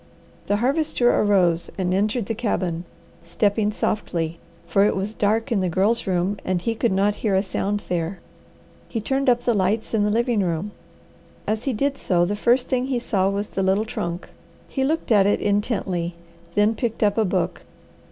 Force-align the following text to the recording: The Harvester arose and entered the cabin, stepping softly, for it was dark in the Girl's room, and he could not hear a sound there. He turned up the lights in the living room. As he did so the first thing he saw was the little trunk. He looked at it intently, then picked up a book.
The 0.47 0.55
Harvester 0.55 1.13
arose 1.15 1.69
and 1.77 1.93
entered 1.93 2.25
the 2.25 2.33
cabin, 2.33 2.85
stepping 3.23 3.71
softly, 3.71 4.39
for 4.65 4.83
it 4.83 4.95
was 4.95 5.13
dark 5.13 5.51
in 5.51 5.59
the 5.61 5.69
Girl's 5.69 6.07
room, 6.07 6.39
and 6.43 6.59
he 6.59 6.73
could 6.73 6.91
not 6.91 7.13
hear 7.21 7.35
a 7.35 7.43
sound 7.43 7.83
there. 7.87 8.19
He 8.89 8.99
turned 8.99 9.29
up 9.29 9.43
the 9.43 9.53
lights 9.53 9.93
in 9.93 10.03
the 10.03 10.09
living 10.09 10.39
room. 10.41 10.71
As 11.45 11.65
he 11.65 11.73
did 11.73 11.99
so 11.99 12.25
the 12.25 12.35
first 12.35 12.67
thing 12.67 12.87
he 12.87 12.97
saw 12.97 13.29
was 13.29 13.49
the 13.49 13.61
little 13.61 13.85
trunk. 13.85 14.29
He 14.67 14.83
looked 14.83 15.11
at 15.11 15.27
it 15.27 15.39
intently, 15.39 16.15
then 16.55 16.73
picked 16.73 17.03
up 17.03 17.15
a 17.15 17.23
book. 17.23 17.61